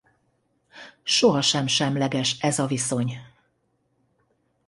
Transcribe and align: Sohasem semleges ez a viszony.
Sohasem 1.03 1.67
semleges 1.67 2.35
ez 2.39 2.59
a 2.59 2.65
viszony. 2.65 3.17